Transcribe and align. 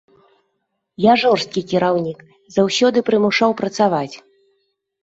Я 1.05 1.13
жорсткі 1.25 1.63
кіраўнік, 1.73 2.25
заўсёды 2.59 2.97
прымушаў 3.13 3.51
працаваць. 3.63 4.15